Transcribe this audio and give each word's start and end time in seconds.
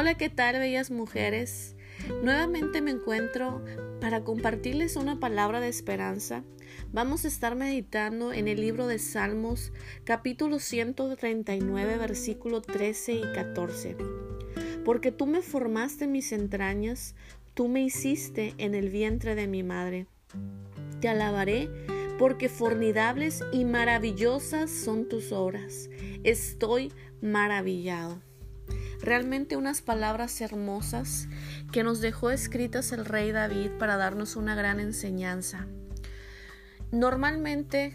Hola, 0.00 0.14
¿qué 0.14 0.30
tal, 0.30 0.58
bellas 0.58 0.90
mujeres? 0.90 1.76
Nuevamente 2.22 2.80
me 2.80 2.90
encuentro 2.90 3.62
para 4.00 4.24
compartirles 4.24 4.96
una 4.96 5.20
palabra 5.20 5.60
de 5.60 5.68
esperanza. 5.68 6.42
Vamos 6.90 7.26
a 7.26 7.28
estar 7.28 7.54
meditando 7.54 8.32
en 8.32 8.48
el 8.48 8.62
libro 8.62 8.86
de 8.86 8.98
Salmos, 8.98 9.74
capítulo 10.04 10.58
139, 10.58 11.98
versículo 11.98 12.62
13 12.62 13.12
y 13.12 13.20
14. 13.34 13.98
Porque 14.86 15.12
tú 15.12 15.26
me 15.26 15.42
formaste 15.42 16.06
mis 16.06 16.32
entrañas, 16.32 17.14
tú 17.52 17.68
me 17.68 17.82
hiciste 17.82 18.54
en 18.56 18.74
el 18.74 18.88
vientre 18.88 19.34
de 19.34 19.48
mi 19.48 19.62
madre. 19.62 20.06
Te 21.02 21.10
alabaré 21.10 21.68
porque 22.18 22.48
formidables 22.48 23.44
y 23.52 23.66
maravillosas 23.66 24.70
son 24.70 25.10
tus 25.10 25.30
obras. 25.30 25.90
Estoy 26.24 26.90
maravillado. 27.20 28.29
Realmente 29.02 29.56
unas 29.56 29.80
palabras 29.80 30.40
hermosas 30.40 31.28
que 31.72 31.82
nos 31.82 32.00
dejó 32.00 32.30
escritas 32.30 32.92
el 32.92 33.04
rey 33.04 33.32
David 33.32 33.70
para 33.78 33.96
darnos 33.96 34.36
una 34.36 34.54
gran 34.54 34.78
enseñanza. 34.78 35.66
Normalmente 36.92 37.94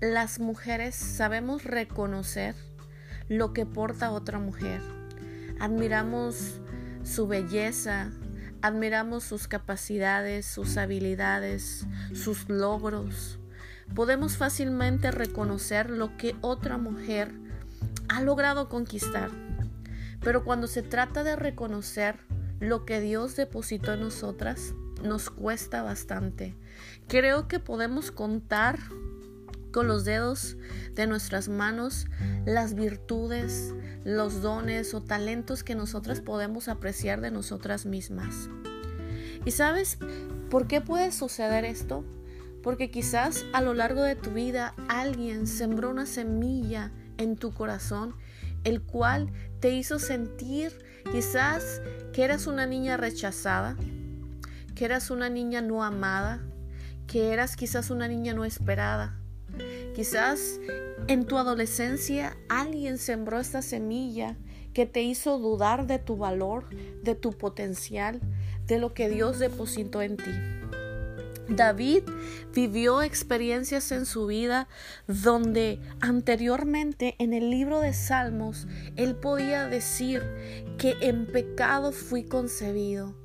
las 0.00 0.40
mujeres 0.40 0.94
sabemos 0.94 1.62
reconocer 1.64 2.54
lo 3.28 3.52
que 3.52 3.64
porta 3.64 4.10
otra 4.10 4.38
mujer. 4.38 4.80
Admiramos 5.60 6.60
su 7.04 7.28
belleza, 7.28 8.10
admiramos 8.62 9.24
sus 9.24 9.46
capacidades, 9.46 10.46
sus 10.46 10.76
habilidades, 10.76 11.86
sus 12.12 12.48
logros. 12.48 13.38
Podemos 13.94 14.36
fácilmente 14.36 15.10
reconocer 15.10 15.90
lo 15.90 16.16
que 16.16 16.34
otra 16.40 16.76
mujer 16.76 17.32
ha 18.08 18.20
logrado 18.20 18.68
conquistar. 18.68 19.30
Pero 20.22 20.44
cuando 20.44 20.66
se 20.66 20.82
trata 20.82 21.24
de 21.24 21.36
reconocer 21.36 22.16
lo 22.60 22.84
que 22.84 23.00
Dios 23.00 23.36
depositó 23.36 23.92
en 23.92 24.00
nosotras, 24.00 24.74
nos 25.02 25.30
cuesta 25.30 25.82
bastante. 25.82 26.56
Creo 27.08 27.48
que 27.48 27.58
podemos 27.58 28.10
contar 28.10 28.78
con 29.72 29.86
los 29.86 30.04
dedos 30.04 30.56
de 30.94 31.06
nuestras 31.06 31.48
manos 31.48 32.06
las 32.44 32.74
virtudes, 32.74 33.74
los 34.04 34.42
dones 34.42 34.94
o 34.94 35.02
talentos 35.02 35.64
que 35.64 35.74
nosotras 35.74 36.20
podemos 36.20 36.68
apreciar 36.68 37.20
de 37.20 37.30
nosotras 37.30 37.86
mismas. 37.86 38.48
¿Y 39.44 39.52
sabes 39.52 39.98
por 40.50 40.66
qué 40.66 40.80
puede 40.80 41.12
suceder 41.12 41.64
esto? 41.64 42.04
Porque 42.62 42.90
quizás 42.90 43.46
a 43.54 43.62
lo 43.62 43.72
largo 43.72 44.02
de 44.02 44.16
tu 44.16 44.32
vida 44.32 44.74
alguien 44.88 45.46
sembró 45.46 45.90
una 45.90 46.04
semilla 46.04 46.92
en 47.16 47.36
tu 47.36 47.52
corazón 47.52 48.14
el 48.64 48.82
cual 48.82 49.32
te 49.60 49.70
hizo 49.70 49.98
sentir 49.98 50.72
quizás 51.12 51.82
que 52.12 52.24
eras 52.24 52.46
una 52.46 52.66
niña 52.66 52.96
rechazada, 52.96 53.76
que 54.74 54.84
eras 54.84 55.10
una 55.10 55.28
niña 55.28 55.60
no 55.60 55.84
amada, 55.84 56.42
que 57.06 57.32
eras 57.32 57.56
quizás 57.56 57.90
una 57.90 58.08
niña 58.08 58.34
no 58.34 58.44
esperada. 58.44 59.18
Quizás 59.94 60.60
en 61.08 61.26
tu 61.26 61.38
adolescencia 61.38 62.36
alguien 62.48 62.98
sembró 62.98 63.40
esta 63.40 63.62
semilla 63.62 64.36
que 64.72 64.86
te 64.86 65.02
hizo 65.02 65.38
dudar 65.38 65.86
de 65.86 65.98
tu 65.98 66.16
valor, 66.16 66.68
de 67.02 67.14
tu 67.14 67.32
potencial, 67.32 68.20
de 68.66 68.78
lo 68.78 68.94
que 68.94 69.08
Dios 69.08 69.38
depositó 69.38 70.02
en 70.02 70.16
ti. 70.16 70.30
David 71.50 72.04
vivió 72.54 73.02
experiencias 73.02 73.90
en 73.90 74.06
su 74.06 74.26
vida 74.26 74.68
donde 75.08 75.80
anteriormente 76.00 77.16
en 77.18 77.32
el 77.32 77.50
libro 77.50 77.80
de 77.80 77.92
Salmos 77.92 78.68
él 78.96 79.16
podía 79.16 79.66
decir 79.66 80.22
que 80.78 80.96
en 81.00 81.26
pecado 81.26 81.92
fui 81.92 82.24
concebido. 82.24 83.16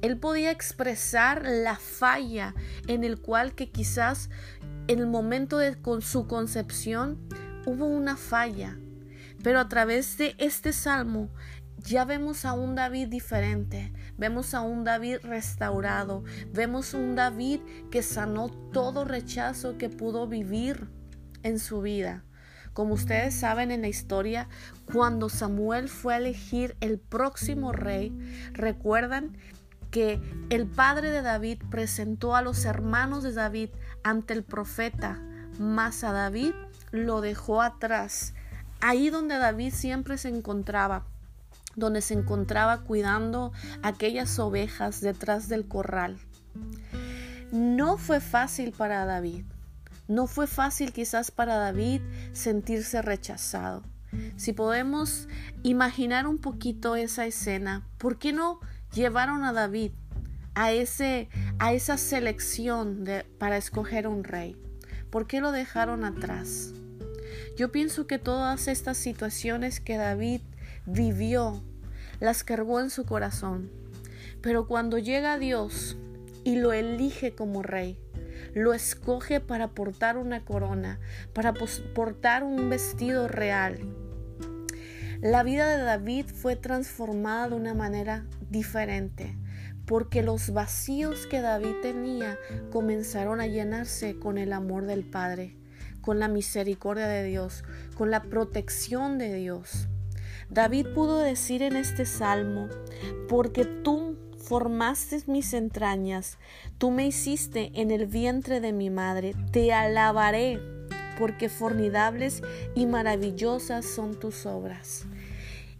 Él 0.00 0.16
podía 0.16 0.52
expresar 0.52 1.42
la 1.44 1.76
falla 1.76 2.54
en 2.86 3.02
el 3.02 3.20
cual 3.20 3.54
que 3.54 3.70
quizás 3.70 4.30
en 4.86 5.00
el 5.00 5.06
momento 5.06 5.58
de 5.58 5.76
su 6.00 6.26
concepción 6.26 7.18
hubo 7.66 7.86
una 7.86 8.16
falla. 8.16 8.78
Pero 9.42 9.58
a 9.58 9.68
través 9.68 10.18
de 10.18 10.36
este 10.38 10.72
salmo 10.72 11.30
ya 11.84 12.04
vemos 12.04 12.44
a 12.44 12.52
un 12.52 12.74
David 12.74 13.08
diferente, 13.08 13.92
vemos 14.16 14.54
a 14.54 14.60
un 14.60 14.84
David 14.84 15.18
restaurado, 15.22 16.24
vemos 16.52 16.94
un 16.94 17.14
David 17.14 17.60
que 17.90 18.02
sanó 18.02 18.48
todo 18.48 19.04
rechazo 19.04 19.78
que 19.78 19.88
pudo 19.88 20.26
vivir 20.26 20.88
en 21.42 21.58
su 21.58 21.80
vida. 21.80 22.24
Como 22.72 22.94
ustedes 22.94 23.34
saben 23.34 23.70
en 23.70 23.82
la 23.82 23.88
historia, 23.88 24.48
cuando 24.90 25.28
Samuel 25.28 25.88
fue 25.88 26.14
a 26.14 26.18
elegir 26.18 26.76
el 26.80 26.98
próximo 26.98 27.72
rey, 27.72 28.16
recuerdan 28.52 29.36
que 29.90 30.22
el 30.48 30.66
padre 30.66 31.10
de 31.10 31.20
David 31.20 31.58
presentó 31.70 32.34
a 32.34 32.42
los 32.42 32.64
hermanos 32.64 33.22
de 33.22 33.32
David 33.32 33.70
ante 34.02 34.32
el 34.32 34.42
profeta, 34.42 35.20
mas 35.58 36.02
a 36.02 36.12
David 36.12 36.54
lo 36.92 37.20
dejó 37.20 37.60
atrás, 37.60 38.32
ahí 38.80 39.10
donde 39.10 39.36
David 39.36 39.74
siempre 39.74 40.16
se 40.16 40.28
encontraba 40.28 41.11
donde 41.76 42.02
se 42.02 42.14
encontraba 42.14 42.82
cuidando 42.82 43.52
aquellas 43.82 44.38
ovejas 44.38 45.00
detrás 45.00 45.48
del 45.48 45.66
corral. 45.66 46.18
No 47.52 47.98
fue 47.98 48.20
fácil 48.20 48.72
para 48.72 49.04
David. 49.04 49.44
No 50.08 50.26
fue 50.26 50.46
fácil 50.46 50.92
quizás 50.92 51.30
para 51.30 51.56
David 51.56 52.02
sentirse 52.32 53.02
rechazado. 53.02 53.82
Si 54.36 54.52
podemos 54.52 55.28
imaginar 55.62 56.26
un 56.26 56.38
poquito 56.38 56.96
esa 56.96 57.24
escena, 57.24 57.86
¿por 57.98 58.18
qué 58.18 58.32
no 58.32 58.60
llevaron 58.92 59.42
a 59.44 59.52
David 59.52 59.92
a, 60.54 60.72
ese, 60.72 61.28
a 61.58 61.72
esa 61.72 61.96
selección 61.96 63.04
de, 63.04 63.24
para 63.38 63.56
escoger 63.56 64.06
un 64.06 64.24
rey? 64.24 64.56
¿Por 65.10 65.26
qué 65.26 65.40
lo 65.40 65.50
dejaron 65.52 66.04
atrás? 66.04 66.72
Yo 67.56 67.72
pienso 67.72 68.06
que 68.06 68.18
todas 68.18 68.68
estas 68.68 68.96
situaciones 68.96 69.80
que 69.80 69.96
David 69.96 70.42
vivió, 70.86 71.62
las 72.20 72.44
cargó 72.44 72.80
en 72.80 72.90
su 72.90 73.04
corazón. 73.04 73.70
Pero 74.40 74.66
cuando 74.66 74.98
llega 74.98 75.38
Dios 75.38 75.96
y 76.44 76.56
lo 76.56 76.72
elige 76.72 77.34
como 77.34 77.62
rey, 77.62 77.98
lo 78.54 78.74
escoge 78.74 79.40
para 79.40 79.68
portar 79.68 80.16
una 80.16 80.44
corona, 80.44 80.98
para 81.32 81.54
portar 81.94 82.42
un 82.42 82.68
vestido 82.68 83.28
real. 83.28 83.78
La 85.20 85.44
vida 85.44 85.76
de 85.76 85.84
David 85.84 86.26
fue 86.26 86.56
transformada 86.56 87.50
de 87.50 87.54
una 87.54 87.74
manera 87.74 88.26
diferente, 88.50 89.38
porque 89.86 90.22
los 90.22 90.52
vacíos 90.52 91.26
que 91.26 91.40
David 91.40 91.76
tenía 91.80 92.38
comenzaron 92.70 93.40
a 93.40 93.46
llenarse 93.46 94.18
con 94.18 94.36
el 94.36 94.52
amor 94.52 94.86
del 94.86 95.04
Padre, 95.04 95.56
con 96.00 96.18
la 96.18 96.26
misericordia 96.26 97.06
de 97.06 97.22
Dios, 97.22 97.62
con 97.94 98.10
la 98.10 98.24
protección 98.24 99.18
de 99.18 99.34
Dios. 99.34 99.88
David 100.52 100.88
pudo 100.94 101.18
decir 101.18 101.62
en 101.62 101.76
este 101.76 102.04
salmo, 102.04 102.68
porque 103.26 103.64
tú 103.64 104.18
formaste 104.36 105.22
mis 105.26 105.54
entrañas, 105.54 106.36
tú 106.76 106.90
me 106.90 107.06
hiciste 107.06 107.72
en 107.74 107.90
el 107.90 108.04
vientre 108.04 108.60
de 108.60 108.74
mi 108.74 108.90
madre, 108.90 109.34
te 109.50 109.72
alabaré, 109.72 110.60
porque 111.18 111.48
formidables 111.48 112.42
y 112.74 112.84
maravillosas 112.84 113.86
son 113.86 114.20
tus 114.20 114.44
obras. 114.44 115.06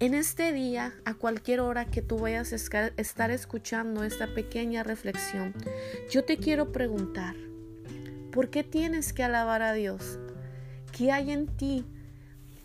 En 0.00 0.12
este 0.12 0.52
día, 0.52 0.92
a 1.06 1.14
cualquier 1.14 1.60
hora 1.60 1.86
que 1.86 2.02
tú 2.02 2.18
vayas 2.18 2.52
a 2.52 2.90
estar 2.98 3.30
escuchando 3.30 4.04
esta 4.04 4.34
pequeña 4.34 4.82
reflexión, 4.82 5.54
yo 6.10 6.26
te 6.26 6.36
quiero 6.36 6.72
preguntar, 6.72 7.36
¿por 8.32 8.50
qué 8.50 8.64
tienes 8.64 9.14
que 9.14 9.24
alabar 9.24 9.62
a 9.62 9.72
Dios? 9.72 10.18
¿Qué 10.92 11.10
hay 11.10 11.30
en 11.30 11.46
ti 11.46 11.86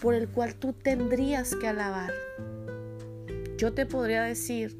por 0.00 0.14
el 0.14 0.28
cual 0.28 0.54
tú 0.54 0.72
tendrías 0.72 1.54
que 1.54 1.68
alabar. 1.68 2.12
Yo 3.56 3.72
te 3.72 3.86
podría 3.86 4.22
decir, 4.22 4.78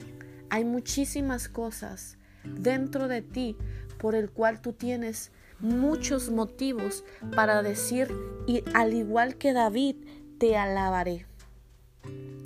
hay 0.49 0.65
muchísimas 0.65 1.49
cosas 1.49 2.17
dentro 2.45 3.09
de 3.09 3.23
ti 3.23 3.57
por 3.99 4.15
el 4.15 4.31
cual 4.31 4.61
tú 4.61 4.73
tienes 4.73 5.31
muchos 5.61 6.31
motivos 6.31 7.05
para 7.37 7.63
decir, 7.63 8.11
y 8.47 8.65
al 8.75 8.95
igual 8.95 9.37
que 9.37 9.53
David, 9.53 9.97
te 10.39 10.57
alabaré. 10.57 11.27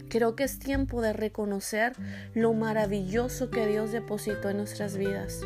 Creo 0.09 0.35
que 0.35 0.45
es 0.45 0.59
tiempo 0.59 1.01
de 1.01 1.13
reconocer 1.13 1.93
lo 2.35 2.53
maravilloso 2.55 3.51
que 3.51 3.67
Dios 3.67 3.93
depositó 3.93 4.51
en 4.51 4.59
nuestras 4.59 4.97
vidas. 4.97 5.41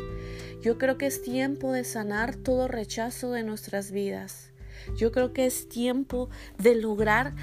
Yo 0.61 0.77
creo 0.77 0.97
que 0.97 1.05
es 1.05 1.21
tiempo 1.21 1.71
de 1.71 1.83
sanar 1.83 2.35
todo 2.35 2.67
rechazo 2.67 3.31
de 3.31 3.43
nuestras 3.43 3.91
vidas. 3.91 4.48
Yo 4.95 5.11
creo 5.11 5.33
que 5.33 5.45
es 5.45 5.69
tiempo 5.69 6.29
de 6.57 6.75
lograr 6.75 7.35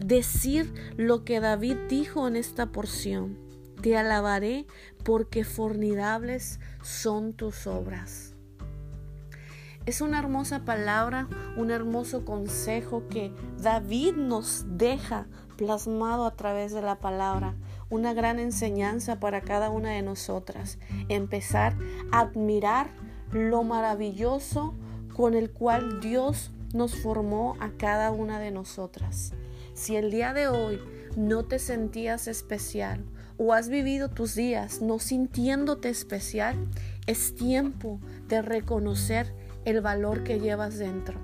decir 0.00 0.72
lo 0.96 1.24
que 1.24 1.40
David 1.40 1.76
dijo 1.88 2.26
en 2.28 2.36
esta 2.36 2.66
porción. 2.72 3.38
Te 3.80 3.96
alabaré 3.96 4.66
porque 5.04 5.44
formidables 5.44 6.60
son 6.82 7.32
tus 7.32 7.66
obras. 7.66 8.34
Es 9.86 10.02
una 10.02 10.18
hermosa 10.18 10.66
palabra, 10.66 11.26
un 11.56 11.70
hermoso 11.70 12.24
consejo 12.26 13.08
que 13.08 13.32
David 13.58 14.14
nos 14.14 14.64
deja 14.68 15.26
plasmado 15.56 16.26
a 16.26 16.36
través 16.36 16.72
de 16.72 16.82
la 16.82 17.00
palabra. 17.00 17.56
una 17.88 18.14
gran 18.14 18.38
enseñanza 18.38 19.18
para 19.18 19.40
cada 19.40 19.68
una 19.68 19.90
de 19.90 20.02
nosotras. 20.02 20.78
Empezar 21.08 21.76
a 22.12 22.20
admirar 22.20 22.92
lo 23.32 23.64
maravilloso 23.64 24.74
con 25.12 25.34
el 25.34 25.50
cual 25.50 26.00
Dios 26.00 26.52
nos 26.74 26.94
formó 26.94 27.56
a 27.60 27.70
cada 27.70 28.10
una 28.10 28.38
de 28.38 28.50
nosotras. 28.50 29.32
Si 29.74 29.96
el 29.96 30.10
día 30.10 30.32
de 30.32 30.48
hoy 30.48 30.80
no 31.16 31.44
te 31.44 31.58
sentías 31.58 32.28
especial 32.28 33.04
o 33.36 33.52
has 33.54 33.68
vivido 33.68 34.10
tus 34.10 34.34
días 34.34 34.82
no 34.82 34.98
sintiéndote 34.98 35.88
especial, 35.88 36.56
es 37.06 37.34
tiempo 37.34 37.98
de 38.28 38.42
reconocer 38.42 39.34
el 39.64 39.80
valor 39.80 40.24
que 40.24 40.38
llevas 40.38 40.78
dentro. 40.78 41.18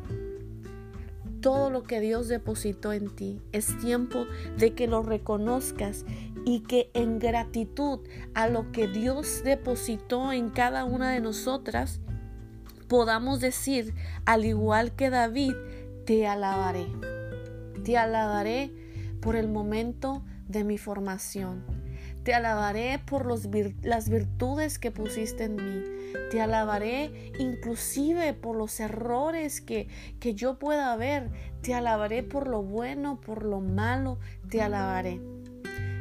Todo 1.40 1.70
lo 1.70 1.82
que 1.82 2.00
Dios 2.00 2.26
depositó 2.28 2.92
en 2.92 3.14
ti, 3.14 3.40
es 3.52 3.78
tiempo 3.78 4.24
de 4.56 4.74
que 4.74 4.88
lo 4.88 5.02
reconozcas 5.02 6.04
y 6.44 6.60
que 6.60 6.90
en 6.94 7.18
gratitud 7.18 8.00
a 8.34 8.48
lo 8.48 8.72
que 8.72 8.88
Dios 8.88 9.42
depositó 9.44 10.32
en 10.32 10.50
cada 10.50 10.84
una 10.84 11.10
de 11.10 11.20
nosotras, 11.20 12.00
podamos 12.88 13.40
decir, 13.40 13.94
al 14.24 14.44
igual 14.44 14.92
que 14.92 15.10
David, 15.10 15.54
te 16.04 16.26
alabaré. 16.26 16.86
Te 17.84 17.96
alabaré 17.96 18.72
por 19.20 19.36
el 19.36 19.48
momento 19.48 20.22
de 20.48 20.64
mi 20.64 20.78
formación. 20.78 21.64
Te 22.22 22.34
alabaré 22.34 23.00
por 23.06 23.24
los 23.24 23.48
las 23.82 24.08
virtudes 24.08 24.80
que 24.80 24.90
pusiste 24.90 25.44
en 25.44 25.56
mí. 25.56 25.84
Te 26.30 26.40
alabaré 26.40 27.32
inclusive 27.38 28.32
por 28.32 28.56
los 28.56 28.80
errores 28.80 29.60
que, 29.60 29.88
que 30.18 30.34
yo 30.34 30.58
pueda 30.58 30.96
ver. 30.96 31.30
Te 31.62 31.74
alabaré 31.74 32.24
por 32.24 32.48
lo 32.48 32.62
bueno, 32.62 33.20
por 33.20 33.44
lo 33.44 33.60
malo. 33.60 34.18
Te 34.50 34.60
alabaré. 34.60 35.20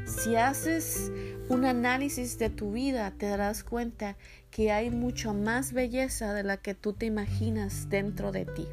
Si 0.06 0.36
haces 0.36 1.12
un 1.48 1.66
análisis 1.66 2.40
de 2.40 2.50
tu 2.50 2.72
vida, 2.72 3.14
te 3.18 3.28
darás 3.28 3.64
cuenta 3.64 4.18
que 4.50 4.72
hay 4.72 4.90
mucho 4.90 5.34
más 5.34 5.74
belleza 5.74 6.34
de 6.34 6.44
la 6.44 6.58
que 6.58 6.74
tú 6.74 6.94
te 6.94 7.06
imaginas 7.06 7.90
dentro 7.90 8.32
de 8.32 8.46
ti. 8.46 8.68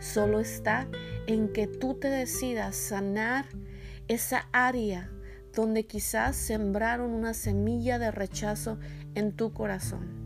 Solo 0.00 0.40
está 0.40 0.88
en 1.26 1.52
que 1.52 1.68
tú 1.68 1.94
te 1.94 2.08
decidas 2.08 2.74
sanar 2.74 3.46
esa 4.08 4.48
área 4.52 5.10
donde 5.54 5.86
quizás 5.86 6.34
sembraron 6.34 7.10
una 7.12 7.34
semilla 7.34 7.98
de 7.98 8.10
rechazo 8.10 8.78
en 9.14 9.32
tu 9.32 9.52
corazón. 9.52 10.20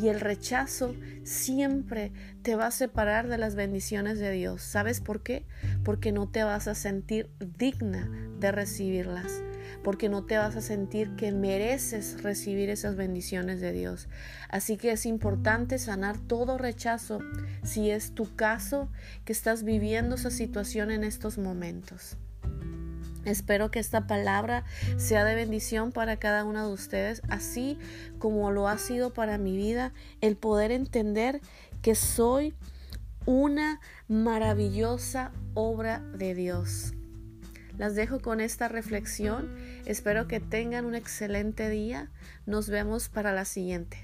Y 0.00 0.08
el 0.08 0.20
rechazo 0.20 0.94
siempre 1.24 2.12
te 2.42 2.54
va 2.54 2.66
a 2.66 2.70
separar 2.70 3.28
de 3.28 3.36
las 3.36 3.56
bendiciones 3.56 4.18
de 4.18 4.30
Dios. 4.30 4.62
¿Sabes 4.62 5.00
por 5.00 5.22
qué? 5.22 5.44
Porque 5.84 6.12
no 6.12 6.28
te 6.30 6.44
vas 6.44 6.68
a 6.68 6.74
sentir 6.74 7.30
digna 7.58 8.10
de 8.38 8.52
recibirlas. 8.52 9.42
Porque 9.82 10.08
no 10.08 10.24
te 10.24 10.38
vas 10.38 10.56
a 10.56 10.60
sentir 10.60 11.16
que 11.16 11.32
mereces 11.32 12.22
recibir 12.22 12.70
esas 12.70 12.96
bendiciones 12.96 13.60
de 13.60 13.72
Dios. 13.72 14.08
Así 14.48 14.76
que 14.76 14.92
es 14.92 15.06
importante 15.06 15.78
sanar 15.78 16.18
todo 16.18 16.58
rechazo 16.58 17.20
si 17.62 17.90
es 17.90 18.14
tu 18.14 18.34
caso 18.36 18.88
que 19.24 19.32
estás 19.32 19.62
viviendo 19.62 20.16
esa 20.16 20.30
situación 20.30 20.90
en 20.90 21.04
estos 21.04 21.38
momentos. 21.38 22.16
Espero 23.24 23.70
que 23.70 23.78
esta 23.78 24.06
palabra 24.06 24.64
sea 24.96 25.24
de 25.24 25.36
bendición 25.36 25.92
para 25.92 26.16
cada 26.16 26.44
uno 26.44 26.66
de 26.66 26.72
ustedes, 26.72 27.22
así 27.28 27.78
como 28.18 28.50
lo 28.50 28.66
ha 28.66 28.78
sido 28.78 29.12
para 29.12 29.38
mi 29.38 29.56
vida 29.56 29.92
el 30.20 30.36
poder 30.36 30.72
entender 30.72 31.40
que 31.82 31.94
soy 31.94 32.54
una 33.24 33.80
maravillosa 34.08 35.32
obra 35.54 36.00
de 36.16 36.34
Dios. 36.34 36.94
Las 37.78 37.94
dejo 37.94 38.20
con 38.20 38.40
esta 38.40 38.68
reflexión. 38.68 39.48
Espero 39.86 40.28
que 40.28 40.40
tengan 40.40 40.84
un 40.84 40.94
excelente 40.94 41.68
día. 41.68 42.10
Nos 42.46 42.68
vemos 42.68 43.08
para 43.08 43.32
la 43.32 43.44
siguiente. 43.44 43.98